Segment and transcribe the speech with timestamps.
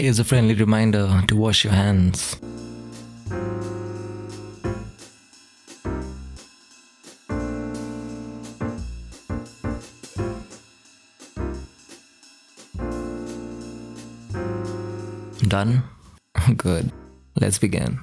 [0.04, 2.40] Here's a friendly reminder to wash your hands.
[15.46, 15.82] Done?
[16.56, 16.90] Good.
[17.38, 17.98] Let's begin.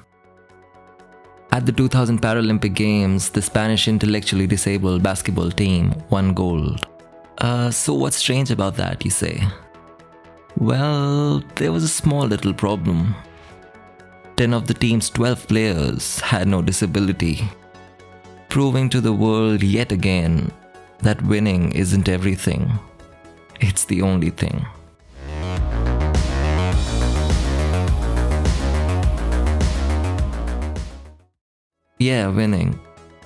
[1.50, 6.86] At the 2000 Paralympic Games, the Spanish intellectually disabled basketball team won gold.
[7.38, 9.42] Uh, so what's strange about that, you say?
[10.60, 13.14] Well, there was a small little problem.
[14.36, 17.48] 10 of the team's 12 players had no disability,
[18.48, 20.50] proving to the world yet again
[20.98, 22.72] that winning isn't everything,
[23.60, 24.66] it's the only thing.
[32.00, 32.80] Yeah, winning.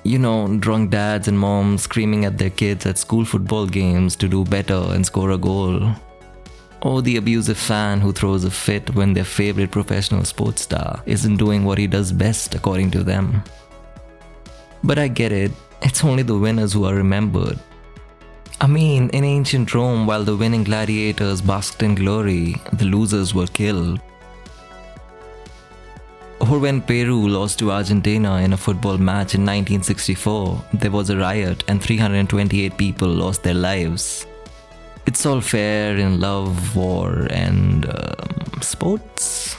[0.04, 4.28] You know, drunk dads and moms screaming at their kids at school football games to
[4.28, 5.94] do better and score a goal.
[6.82, 11.36] Or the abusive fan who throws a fit when their favorite professional sports star isn't
[11.36, 13.44] doing what he does best according to them.
[14.82, 17.58] But I get it, it's only the winners who are remembered.
[18.60, 23.46] I mean, in ancient Rome, while the winning gladiators basked in glory, the losers were
[23.46, 24.00] killed.
[26.40, 31.16] Or when Peru lost to Argentina in a football match in 1964, there was a
[31.16, 34.26] riot and 328 people lost their lives.
[35.06, 39.56] It's all fair in love, war, and um, sports.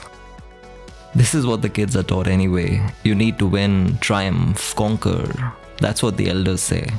[1.14, 2.84] This is what the kids are taught anyway.
[3.04, 5.52] You need to win, triumph, conquer.
[5.78, 6.90] That's what the elders say.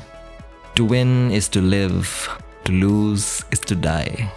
[0.75, 2.29] To win is to live,
[2.65, 4.31] to lose is to die.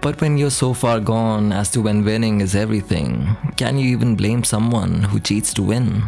[0.00, 4.14] But when you're so far gone as to when winning is everything, can you even
[4.14, 6.04] blame someone who cheats to win?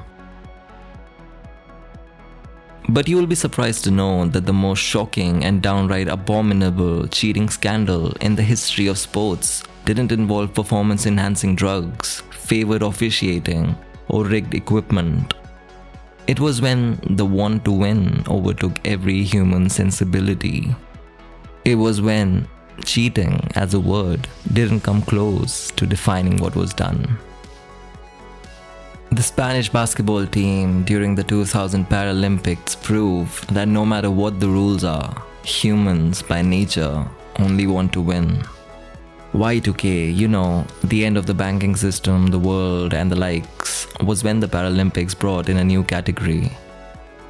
[2.91, 7.49] But you will be surprised to know that the most shocking and downright abominable cheating
[7.49, 13.77] scandal in the history of sports didn't involve performance enhancing drugs, favored officiating,
[14.09, 15.35] or rigged equipment.
[16.27, 20.75] It was when the want to win overtook every human sensibility.
[21.65, 22.49] It was when
[22.85, 27.19] cheating as a word didn't come close to defining what was done.
[29.21, 34.83] The Spanish basketball team during the 2000 Paralympics proved that no matter what the rules
[34.83, 35.15] are,
[35.45, 37.07] humans by nature
[37.39, 38.43] only want to win.
[39.35, 44.25] Y2K, you know, the end of the banking system, the world, and the likes, was
[44.25, 46.51] when the Paralympics brought in a new category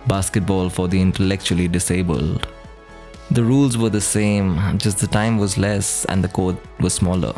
[0.07, 2.47] basketball for the intellectually disabled.
[3.33, 7.34] The rules were the same, just the time was less and the court was smaller.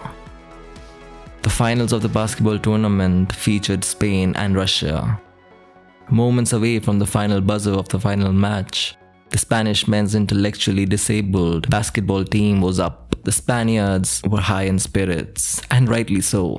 [1.63, 5.21] Finals of the basketball tournament featured Spain and Russia.
[6.11, 8.97] Moments away from the final buzzer of the final match,
[9.31, 13.15] the Spanish men's intellectually disabled basketball team was up.
[13.23, 16.59] The Spaniards were high in spirits, and rightly so.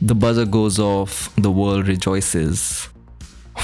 [0.00, 2.88] The buzzer goes off, the world rejoices.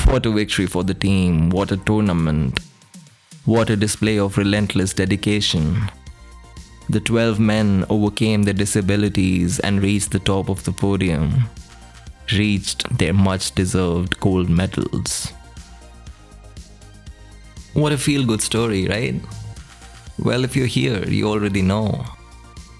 [0.04, 2.60] What a victory for the team, what a tournament.
[3.46, 5.88] What a display of relentless dedication.
[6.88, 11.44] The 12 men overcame their disabilities and reached the top of the podium,
[12.32, 15.32] reached their much deserved gold medals.
[17.74, 19.14] What a feel good story, right?
[20.18, 22.04] Well, if you're here, you already know.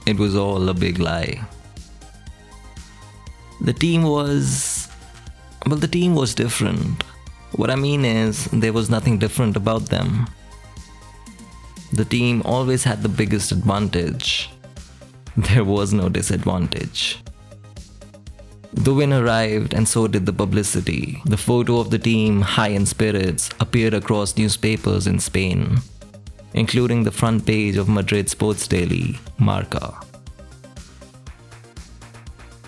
[0.04, 1.40] It was all a big lie.
[3.60, 4.88] The team was.
[5.66, 7.04] Well, the team was different.
[7.52, 10.26] What I mean is, there was nothing different about them
[11.92, 14.50] the team always had the biggest advantage.
[15.36, 17.22] There was no disadvantage.
[18.72, 21.20] The win arrived, and so did the publicity.
[21.26, 25.78] The photo of the team, high in spirits, appeared across newspapers in Spain,
[26.54, 30.00] including the front page of Madrid sports daily, Marca.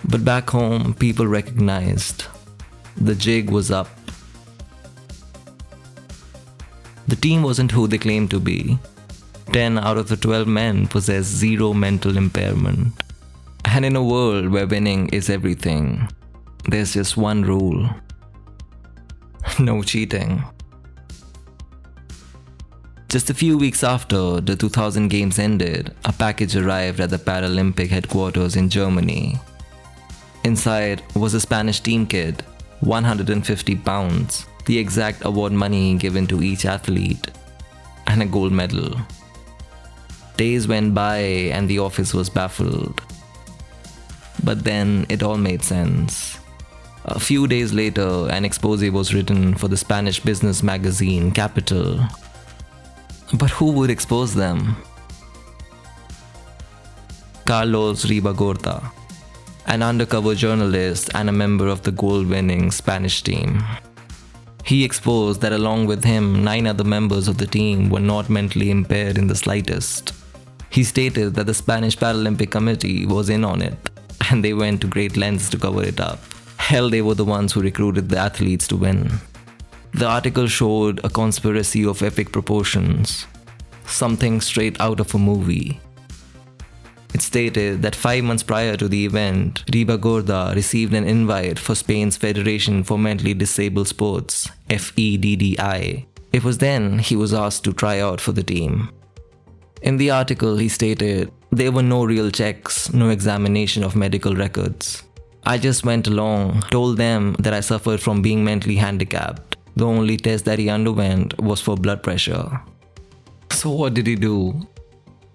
[0.07, 2.25] But back home, people recognized
[2.95, 3.89] the jig was up.
[7.07, 8.77] The team wasn't who they claimed to be,
[9.51, 12.93] 10 out of the 12 men possess zero mental impairment.
[13.65, 16.09] And in a world where winning is everything,
[16.69, 17.89] there's just one rule
[19.59, 20.43] no cheating.
[23.07, 27.87] Just a few weeks after the 2000 Games ended, a package arrived at the Paralympic
[27.87, 29.39] headquarters in Germany.
[30.43, 32.41] Inside was a Spanish team kit,
[32.81, 37.31] 150 pounds, the exact award money given to each athlete,
[38.07, 38.95] and a gold medal.
[40.37, 43.01] Days went by and the office was baffled.
[44.43, 46.39] But then it all made sense.
[47.05, 51.99] A few days later, an expose was written for the Spanish business magazine Capital.
[53.37, 54.75] But who would expose them?
[57.45, 58.91] Carlos Ribagorda,
[59.67, 63.63] an undercover journalist and a member of the gold winning Spanish team.
[64.63, 68.71] He exposed that along with him, nine other members of the team were not mentally
[68.71, 70.14] impaired in the slightest.
[70.75, 73.77] He stated that the Spanish Paralympic Committee was in on it,
[74.29, 76.19] and they went to great lengths to cover it up.
[76.57, 79.09] Hell, they were the ones who recruited the athletes to win.
[79.93, 83.25] The article showed a conspiracy of epic proportions,
[83.85, 85.79] something straight out of a movie.
[87.13, 92.17] It stated that five months prior to the event, Ribagorda received an invite for Spain's
[92.17, 96.05] Federation for Mentally Disabled Sports, FEDDI.
[96.33, 98.89] It was then he was asked to try out for the team.
[99.85, 105.03] In the article, he stated, There were no real checks, no examination of medical records.
[105.45, 109.57] I just went along, told them that I suffered from being mentally handicapped.
[109.75, 112.59] The only test that he underwent was for blood pressure.
[113.51, 114.67] So, what did he do?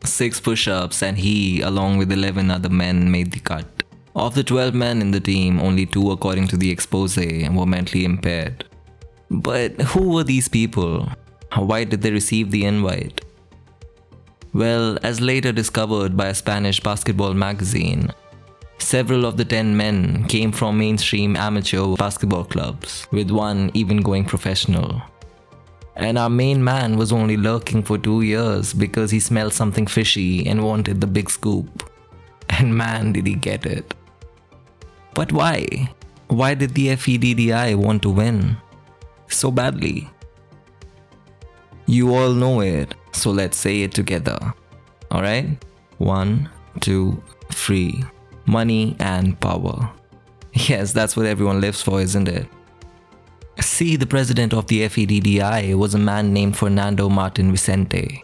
[0.03, 3.67] six push ups, and he, along with 11 other men, made the cut.
[4.17, 8.05] Of the 12 men in the team, only two, according to the expose, were mentally
[8.05, 8.65] impaired.
[9.31, 11.09] But who were these people?
[11.55, 13.21] Why did they receive the invite?
[14.53, 18.13] Well, as later discovered by a Spanish basketball magazine,
[18.79, 24.25] several of the 10 men came from mainstream amateur basketball clubs, with one even going
[24.25, 25.01] professional.
[25.95, 30.47] And our main man was only lurking for two years because he smelled something fishy
[30.47, 31.89] and wanted the big scoop.
[32.49, 33.95] And man, did he get it.
[35.15, 35.93] But why?
[36.27, 38.57] Why did the FEDDI want to win?
[39.29, 40.11] So badly.
[41.91, 44.39] You all know it, so let's say it together.
[45.11, 45.65] Alright?
[45.99, 46.49] One,
[46.79, 47.21] two,
[47.51, 48.05] three.
[48.47, 49.91] Money and power.
[50.69, 52.47] Yes, that's what everyone lives for, isn't it?
[53.61, 58.23] See, the president of the FEDDI was a man named Fernando Martin Vicente.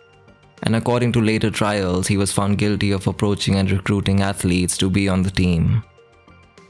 [0.63, 4.89] And according to later trials, he was found guilty of approaching and recruiting athletes to
[4.89, 5.83] be on the team.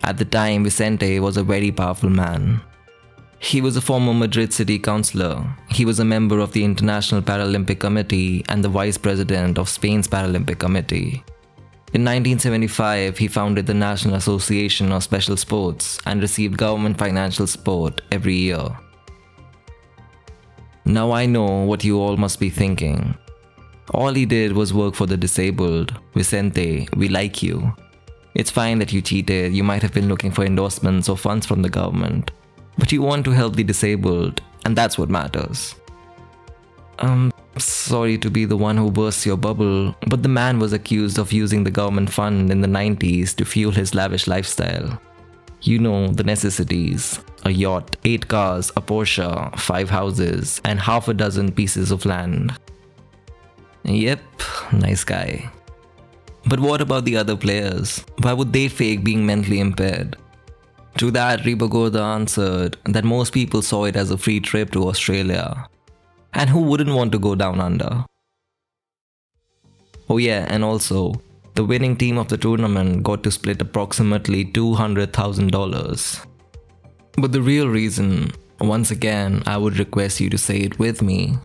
[0.02, 2.62] At the time, Vicente was a very powerful man.
[3.38, 5.44] He was a former Madrid city councillor.
[5.70, 10.08] He was a member of the International Paralympic Committee and the vice president of Spain's
[10.08, 11.22] Paralympic Committee.
[11.92, 18.00] In 1975, he founded the National Association of Special Sports and received government financial support
[18.10, 18.68] every year.
[20.84, 23.16] Now I know what you all must be thinking.
[23.94, 25.98] All he did was work for the disabled.
[26.14, 27.72] Vicente, we like you.
[28.34, 31.62] It's fine that you cheated, you might have been looking for endorsements or funds from
[31.62, 32.30] the government.
[32.78, 35.74] But you want to help the disabled, and that's what matters.
[36.98, 41.18] Um, sorry to be the one who bursts your bubble, but the man was accused
[41.18, 45.00] of using the government fund in the 90s to fuel his lavish lifestyle.
[45.62, 51.14] You know, the necessities a yacht, eight cars, a Porsche, five houses, and half a
[51.14, 52.52] dozen pieces of land.
[53.84, 54.20] Yep,
[54.72, 55.48] nice guy.
[56.46, 58.04] But what about the other players?
[58.18, 60.16] Why would they fake being mentally impaired?
[60.98, 65.68] To that, Ribagorda answered that most people saw it as a free trip to Australia
[66.36, 68.04] and who wouldn't want to go down under?
[70.08, 71.14] Oh, yeah, and also,
[71.54, 76.26] the winning team of the tournament got to split approximately $200,000.
[77.16, 81.38] But the real reason, once again, I would request you to say it with me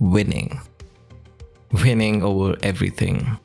[0.00, 0.60] winning.
[1.72, 3.38] Winning over everything.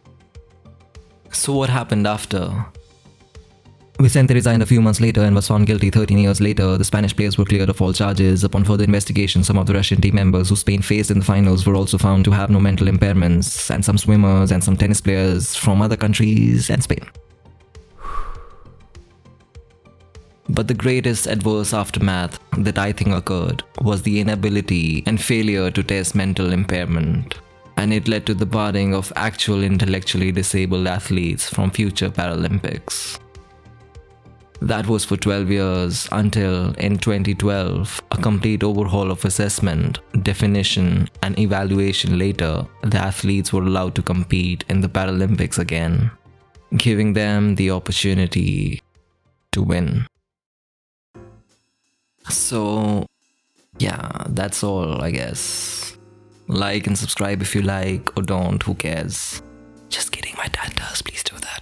[1.31, 2.65] So, what happened after?
[3.99, 6.77] Vicente resigned a few months later and was found guilty 13 years later.
[6.77, 8.43] The Spanish players were cleared of all charges.
[8.43, 11.65] Upon further investigation, some of the Russian team members who Spain faced in the finals
[11.65, 15.55] were also found to have no mental impairments, and some swimmers and some tennis players
[15.55, 17.03] from other countries and Spain.
[20.47, 25.81] But the greatest adverse aftermath that I think occurred was the inability and failure to
[25.81, 27.33] test mental impairment.
[27.77, 33.19] And it led to the barring of actual intellectually disabled athletes from future Paralympics.
[34.61, 41.37] That was for 12 years until in 2012, a complete overhaul of assessment, definition, and
[41.37, 46.09] evaluation later, the athletes were allowed to compete in the Paralympics again,
[46.75, 48.81] giving them the opportunity
[49.51, 50.07] to win.
[52.29, 53.05] So,
[53.77, 55.97] yeah, that's all, I guess.
[56.47, 59.41] Like and subscribe if you like, or don't, who cares?
[59.89, 61.61] Just kidding, my dad does, please do that.